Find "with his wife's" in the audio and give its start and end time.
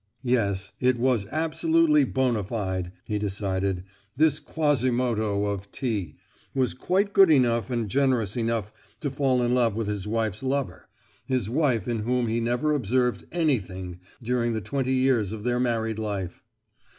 9.75-10.41